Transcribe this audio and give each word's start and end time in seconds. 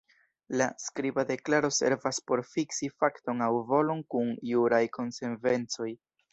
La 0.61 0.67
skriba 0.83 1.25
deklaro 1.31 1.69
servas 1.81 2.21
por 2.31 2.43
fiksi 2.55 2.91
fakton 3.05 3.45
aŭ 3.51 3.53
volon 3.71 4.03
kun 4.17 4.35
juraj 4.55 4.85
konsekvencoj. 5.01 5.95